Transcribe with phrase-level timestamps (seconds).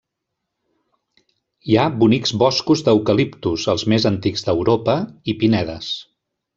[1.67, 5.01] Hi ha bonics boscos d'eucaliptus, els més antics d'Europa,
[5.35, 5.97] i pinedes.